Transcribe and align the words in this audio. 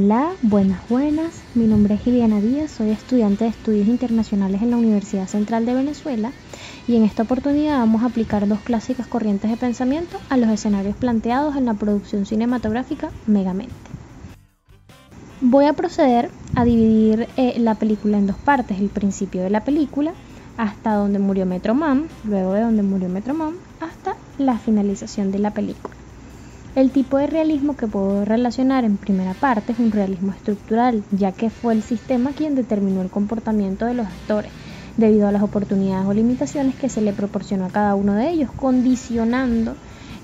Hola, 0.00 0.30
buenas, 0.42 0.88
buenas. 0.88 1.42
Mi 1.56 1.66
nombre 1.66 1.94
es 1.94 2.02
Giliana 2.02 2.40
Díaz, 2.40 2.70
soy 2.70 2.90
estudiante 2.90 3.42
de 3.42 3.50
estudios 3.50 3.88
internacionales 3.88 4.62
en 4.62 4.70
la 4.70 4.76
Universidad 4.76 5.26
Central 5.26 5.66
de 5.66 5.74
Venezuela 5.74 6.30
y 6.86 6.94
en 6.94 7.02
esta 7.02 7.24
oportunidad 7.24 7.80
vamos 7.80 8.04
a 8.04 8.06
aplicar 8.06 8.46
dos 8.46 8.60
clásicas 8.60 9.08
corrientes 9.08 9.50
de 9.50 9.56
pensamiento 9.56 10.16
a 10.28 10.36
los 10.36 10.50
escenarios 10.50 10.94
planteados 10.94 11.56
en 11.56 11.64
la 11.64 11.74
producción 11.74 12.26
cinematográfica 12.26 13.10
Megamente. 13.26 13.74
Voy 15.40 15.64
a 15.64 15.72
proceder 15.72 16.30
a 16.54 16.64
dividir 16.64 17.26
eh, 17.36 17.58
la 17.58 17.74
película 17.74 18.18
en 18.18 18.28
dos 18.28 18.36
partes, 18.36 18.78
el 18.78 18.90
principio 18.90 19.42
de 19.42 19.50
la 19.50 19.64
película 19.64 20.12
hasta 20.56 20.94
donde 20.94 21.18
murió 21.18 21.44
Metroman, 21.44 22.06
luego 22.22 22.52
de 22.52 22.60
donde 22.60 22.84
murió 22.84 23.08
Metroman 23.08 23.54
hasta 23.80 24.14
la 24.38 24.58
finalización 24.58 25.32
de 25.32 25.40
la 25.40 25.50
película. 25.50 25.97
El 26.78 26.92
tipo 26.92 27.18
de 27.18 27.26
realismo 27.26 27.76
que 27.76 27.88
puedo 27.88 28.24
relacionar 28.24 28.84
en 28.84 28.98
primera 28.98 29.34
parte 29.34 29.72
es 29.72 29.80
un 29.80 29.90
realismo 29.90 30.30
estructural, 30.30 31.02
ya 31.10 31.32
que 31.32 31.50
fue 31.50 31.74
el 31.74 31.82
sistema 31.82 32.30
quien 32.30 32.54
determinó 32.54 33.02
el 33.02 33.10
comportamiento 33.10 33.84
de 33.84 33.94
los 33.94 34.06
actores, 34.06 34.52
debido 34.96 35.26
a 35.26 35.32
las 35.32 35.42
oportunidades 35.42 36.06
o 36.06 36.12
limitaciones 36.12 36.76
que 36.76 36.88
se 36.88 37.00
le 37.00 37.12
proporcionó 37.12 37.64
a 37.64 37.70
cada 37.70 37.96
uno 37.96 38.14
de 38.14 38.30
ellos, 38.30 38.52
condicionando 38.52 39.74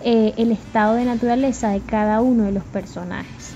eh, 0.00 0.32
el 0.38 0.50
estado 0.50 0.94
de 0.94 1.04
naturaleza 1.04 1.68
de 1.68 1.80
cada 1.80 2.22
uno 2.22 2.44
de 2.44 2.52
los 2.52 2.64
personajes. 2.64 3.52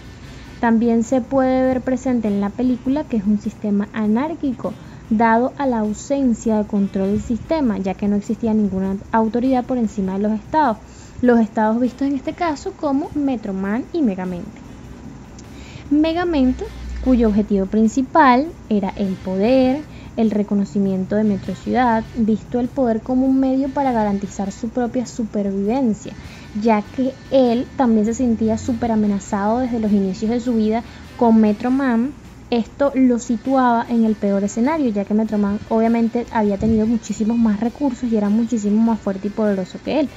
También 0.61 1.02
se 1.02 1.22
puede 1.22 1.62
ver 1.62 1.80
presente 1.80 2.28
en 2.28 2.42
la 2.42 2.50
película 2.50 3.05
que 3.05 3.16
es 3.16 3.24
un 3.24 3.41
sistema 3.41 3.88
anárquico, 3.95 4.74
dado 5.09 5.55
a 5.56 5.66
la 5.66 5.78
ausencia 5.78 6.59
de 6.59 6.66
control 6.66 7.12
del 7.12 7.22
sistema, 7.22 7.78
ya 7.78 7.95
que 7.95 8.09
no 8.09 8.16
existía 8.16 8.52
ninguna 8.52 8.98
autoridad 9.12 9.64
por 9.64 9.78
encima 9.78 10.12
de 10.12 10.19
los 10.19 10.33
estados 10.33 10.77
los 11.23 11.39
estados 11.39 11.81
vistos 11.81 12.09
en 12.09 12.17
este 12.17 12.33
caso 12.33 12.73
como 12.79 13.09
Metroman 13.15 13.84
y 13.92 14.03
Megamente. 14.03 14.61
Megamente, 15.89 16.64
cuyo 17.05 17.29
objetivo 17.29 17.67
principal 17.67 18.48
era 18.69 18.92
el 18.97 19.14
poder, 19.14 19.83
el 20.17 20.33
reconocimiento 20.33 21.14
de 21.14 21.23
Metro 21.23 21.55
Ciudad, 21.55 22.03
visto 22.17 22.59
el 22.59 22.69
poder 22.69 23.03
como 23.03 23.27
un 23.27 23.39
medio 23.39 23.69
para 23.69 23.92
garantizar 23.92 24.51
su 24.51 24.69
propia 24.70 25.06
supervivencia, 25.06 26.12
ya 26.61 26.83
que 26.97 27.14
él 27.31 27.67
también 27.77 28.05
se 28.05 28.14
sentía 28.14 28.59
súper 28.59 28.91
amenazado 28.91 29.61
desde 29.61 29.79
los 29.79 29.92
inicios 29.92 30.31
de 30.31 30.41
su 30.41 30.55
vida 30.55 30.83
con 31.17 31.41
Metroman. 31.41 32.12
Esto 32.51 32.91
lo 32.95 33.19
situaba 33.19 33.86
en 33.89 34.05
el 34.05 34.14
peor 34.14 34.45
escenario, 34.45 34.91
ya 34.91 35.05
que 35.05 35.14
Metroman 35.14 35.61
obviamente 35.70 36.27
había 36.33 36.59
tenido 36.59 36.86
muchísimos 36.86 37.39
más 37.39 37.61
recursos 37.61 38.11
y 38.12 38.17
era 38.17 38.29
muchísimo 38.29 38.83
más 38.83 39.01
fuerte 39.01 39.29
y 39.29 39.31
poderoso 39.31 39.79
que 39.83 40.01
él. 40.01 40.09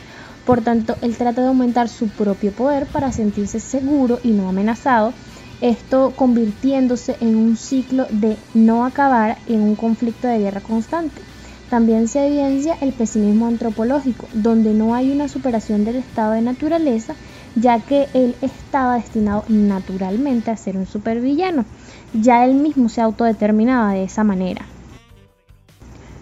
Por 0.45 0.61
tanto, 0.61 0.95
él 1.01 1.17
trata 1.17 1.41
de 1.41 1.47
aumentar 1.47 1.89
su 1.89 2.07
propio 2.07 2.51
poder 2.51 2.85
para 2.85 3.11
sentirse 3.11 3.59
seguro 3.59 4.19
y 4.23 4.29
no 4.29 4.47
amenazado, 4.47 5.13
esto 5.61 6.13
convirtiéndose 6.15 7.15
en 7.21 7.35
un 7.35 7.57
ciclo 7.57 8.05
de 8.09 8.37
no 8.53 8.85
acabar 8.85 9.37
en 9.47 9.61
un 9.61 9.75
conflicto 9.75 10.27
de 10.27 10.39
guerra 10.39 10.61
constante. 10.61 11.21
También 11.69 12.07
se 12.07 12.27
evidencia 12.27 12.77
el 12.81 12.93
pesimismo 12.93 13.47
antropológico, 13.47 14.27
donde 14.33 14.73
no 14.73 14.93
hay 14.93 15.11
una 15.11 15.27
superación 15.27 15.83
del 15.83 15.95
estado 15.95 16.33
de 16.33 16.41
naturaleza, 16.41 17.15
ya 17.55 17.79
que 17.79 18.07
él 18.13 18.35
estaba 18.41 18.95
destinado 18.95 19.45
naturalmente 19.47 20.51
a 20.51 20.57
ser 20.57 20.77
un 20.77 20.85
supervillano. 20.85 21.65
Ya 22.13 22.45
él 22.45 22.53
mismo 22.53 22.87
se 22.87 23.01
autodeterminaba 23.01 23.93
de 23.93 24.03
esa 24.03 24.23
manera. 24.23 24.65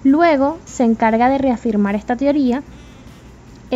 Luego 0.06 0.60
se 0.66 0.86
encarga 0.86 1.30
de 1.30 1.40
reafirmar 1.40 1.96
esta 1.96 2.16
teoría 2.16 2.64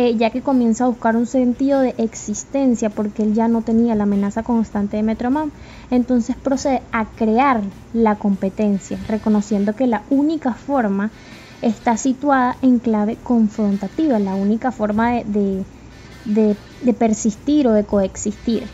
eh, 0.00 0.14
ya 0.16 0.30
que 0.30 0.42
comienza 0.42 0.84
a 0.84 0.86
buscar 0.86 1.16
un 1.16 1.26
sentido 1.26 1.80
de 1.80 1.92
existencia 1.98 2.88
porque 2.88 3.24
él 3.24 3.34
ya 3.34 3.48
no 3.48 3.62
tenía 3.62 3.96
la 3.96 4.04
amenaza 4.04 4.44
constante 4.44 4.96
de 4.96 5.02
Metroman. 5.02 5.50
Entonces 5.90 6.36
procede 6.36 6.82
a 6.92 7.06
crear 7.06 7.62
la 7.92 8.14
competencia, 8.14 8.96
reconociendo 9.08 9.74
que 9.74 9.88
la 9.88 10.04
única 10.08 10.54
forma 10.54 11.10
está 11.62 11.96
situada 11.96 12.56
en 12.62 12.78
clave 12.78 13.16
confrontativa, 13.16 14.20
la 14.20 14.36
única 14.36 14.70
forma 14.70 15.14
de, 15.24 15.64
persistir 16.96 17.66
o 17.66 17.72
de 17.72 17.82
coexistir. 17.82 18.68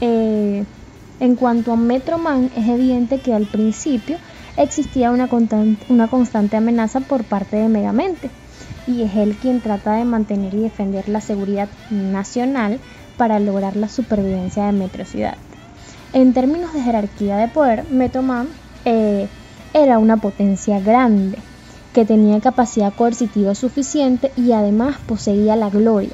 Eh, 0.00 0.64
en 1.18 1.34
cuanto 1.34 1.72
a 1.72 1.76
Metroman, 1.76 2.52
es 2.56 2.68
evidente 2.68 3.18
que 3.18 3.34
al 3.34 3.46
principio 3.46 4.16
existía 4.56 5.10
una, 5.10 5.28
una 5.88 6.06
constante 6.06 6.56
amenaza 6.56 7.00
por 7.00 7.24
parte 7.24 7.56
de 7.56 7.66
Megamente 7.66 8.30
y 8.86 9.02
es 9.02 9.14
él 9.16 9.36
quien 9.40 9.60
trata 9.60 9.94
de 9.94 10.04
mantener 10.04 10.54
y 10.54 10.60
defender 10.60 11.08
la 11.08 11.20
seguridad 11.20 11.68
nacional 11.90 12.80
para 13.16 13.38
lograr 13.38 13.76
la 13.76 13.88
supervivencia 13.88 14.66
de 14.66 14.72
Metro 14.72 15.04
Ciudad. 15.04 15.36
En 16.12 16.32
términos 16.32 16.72
de 16.74 16.82
jerarquía 16.82 17.36
de 17.36 17.48
poder, 17.48 17.84
Metroman 17.90 18.48
eh, 18.84 19.28
era 19.72 19.98
una 19.98 20.18
potencia 20.18 20.80
grande 20.80 21.38
que 21.94 22.04
tenía 22.04 22.40
capacidad 22.40 22.92
coercitiva 22.92 23.54
suficiente 23.54 24.32
y 24.36 24.52
además 24.52 24.96
poseía 25.06 25.56
la 25.56 25.70
gloria. 25.70 26.12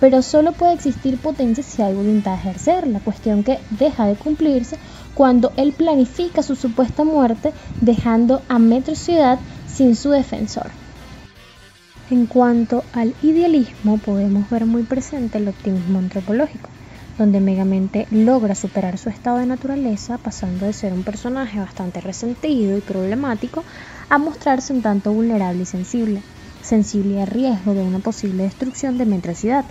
Pero 0.00 0.22
solo 0.22 0.52
puede 0.52 0.74
existir 0.74 1.18
potencia 1.18 1.62
si 1.62 1.82
hay 1.82 1.94
voluntad 1.94 2.32
de 2.32 2.38
ejercerla, 2.38 3.00
cuestión 3.00 3.42
que 3.42 3.58
deja 3.70 4.06
de 4.06 4.14
cumplirse 4.14 4.76
cuando 5.14 5.52
él 5.56 5.72
planifica 5.72 6.42
su 6.42 6.56
supuesta 6.56 7.04
muerte 7.04 7.52
dejando 7.80 8.42
a 8.48 8.58
Metro 8.58 8.94
Ciudad 8.94 9.38
sin 9.66 9.94
su 9.94 10.10
defensor. 10.10 10.79
En 12.10 12.26
cuanto 12.26 12.82
al 12.92 13.14
idealismo, 13.22 13.98
podemos 13.98 14.50
ver 14.50 14.66
muy 14.66 14.82
presente 14.82 15.38
el 15.38 15.46
optimismo 15.46 16.00
antropológico, 16.00 16.68
donde 17.16 17.38
Megamente 17.38 18.08
logra 18.10 18.56
superar 18.56 18.98
su 18.98 19.10
estado 19.10 19.38
de 19.38 19.46
naturaleza, 19.46 20.18
pasando 20.18 20.66
de 20.66 20.72
ser 20.72 20.92
un 20.92 21.04
personaje 21.04 21.60
bastante 21.60 22.00
resentido 22.00 22.76
y 22.76 22.80
problemático 22.80 23.62
a 24.08 24.18
mostrarse 24.18 24.72
un 24.72 24.82
tanto 24.82 25.12
vulnerable 25.12 25.62
y 25.62 25.66
sensible, 25.66 26.24
sensible 26.62 27.20
al 27.20 27.28
riesgo 27.28 27.74
de 27.74 27.82
una 27.82 28.00
posible 28.00 28.42
destrucción 28.42 28.98
de 28.98 29.34
Ciudad, 29.36 29.66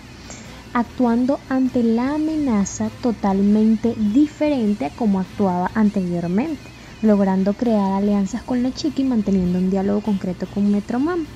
actuando 0.73 1.41
ante 1.49 1.83
la 1.83 2.13
amenaza 2.13 2.89
totalmente 3.01 3.95
diferente 4.13 4.85
a 4.85 4.89
como 4.91 5.19
actuaba 5.19 5.71
anteriormente, 5.73 6.71
logrando 7.01 7.53
crear 7.55 7.91
alianzas 7.91 8.43
con 8.43 8.63
la 8.63 8.71
chica 8.71 9.01
y 9.01 9.05
manteniendo 9.05 9.59
un 9.59 9.69
diálogo 9.69 9.99
concreto 9.99 10.47
con 10.47 10.71
Metroman 10.71 11.27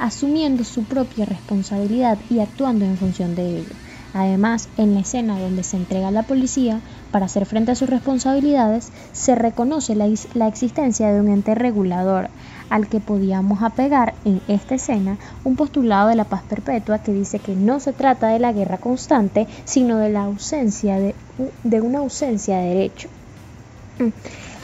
asumiendo 0.00 0.64
su 0.64 0.84
propia 0.84 1.26
responsabilidad 1.26 2.18
y 2.30 2.40
actuando 2.40 2.84
en 2.84 2.96
función 2.96 3.34
de 3.34 3.58
ello. 3.58 3.74
Además, 4.12 4.68
en 4.76 4.94
la 4.94 5.00
escena 5.00 5.38
donde 5.38 5.62
se 5.62 5.76
entrega 5.76 6.08
a 6.08 6.10
la 6.10 6.24
policía 6.24 6.80
para 7.12 7.26
hacer 7.26 7.46
frente 7.46 7.70
a 7.70 7.76
sus 7.76 7.88
responsabilidades, 7.88 8.90
se 9.12 9.36
reconoce 9.36 9.94
la, 9.94 10.08
la, 10.34 10.48
existencia 10.48 11.12
de 11.12 11.20
un 11.20 11.28
ente 11.28 11.54
regulador 11.54 12.28
al 12.70 12.88
que 12.88 12.98
podíamos 12.98 13.62
apegar 13.62 14.14
en 14.24 14.40
esta 14.48 14.74
escena 14.74 15.16
un 15.44 15.54
postulado 15.54 16.08
de 16.08 16.16
la 16.16 16.24
paz 16.24 16.42
perpetua 16.42 17.02
que 17.02 17.12
dice 17.12 17.38
que 17.38 17.54
no 17.54 17.78
se 17.78 17.92
trata 17.92 18.28
de 18.28 18.40
la 18.40 18.52
guerra 18.52 18.78
constante, 18.78 19.46
sino 19.64 19.98
de 19.98 20.10
la 20.10 20.24
ausencia 20.24 20.98
de, 20.98 21.14
de 21.62 21.80
una 21.80 22.00
ausencia 22.00 22.58
de 22.58 22.68
derecho. 22.68 23.08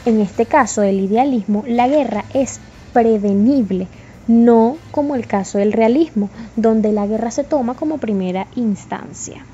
En 0.05 0.19
este 0.19 0.45
caso 0.45 0.81
del 0.81 0.99
idealismo, 0.99 1.63
la 1.67 1.87
guerra 1.87 2.25
es 2.33 2.59
prevenible 2.91 3.87
no 4.27 4.77
como 4.91 5.15
el 5.15 5.27
caso 5.27 5.57
del 5.57 5.73
realismo, 5.73 6.29
donde 6.55 6.91
la 6.91 7.07
guerra 7.07 7.31
se 7.31 7.43
toma 7.43 7.75
como 7.75 7.97
primera 7.97 8.47
instancia. 8.55 9.45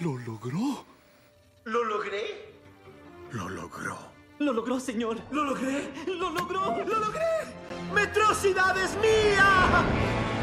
¿Lo 0.00 0.16
logró? 0.18 0.84
¿Lo 1.64 1.84
logré? 1.84 2.22
Lo 3.32 3.48
logró. 3.48 3.96
Lo 4.38 4.52
logró, 4.52 4.78
señor. 4.78 5.18
Lo 5.30 5.44
logré. 5.44 5.90
Lo 6.06 6.30
logró. 6.30 6.84
Lo 6.84 7.00
logré. 7.00 7.22
Metrocidad 7.94 8.76
es 8.76 8.94
mía. 8.96 10.35